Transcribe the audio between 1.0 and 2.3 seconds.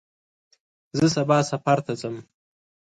سبا سفر ته ځم.